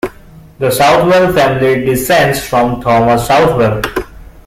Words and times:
The 0.57 0.71
Southwell 0.71 1.31
family 1.31 1.85
descends 1.85 2.43
from 2.43 2.81
Thomas 2.81 3.27
Southwell. 3.27 3.83